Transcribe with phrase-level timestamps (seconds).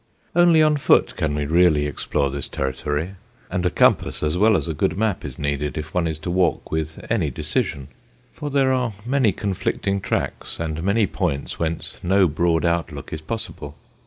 [0.35, 3.11] Only on foot can we really explore this territory;
[3.51, 6.31] and a compass as well as a good map is needed if one is to
[6.31, 7.87] walk with any decision,
[8.33, 13.75] for there are many conflicting tracks, and many points whence no broad outlook is possible.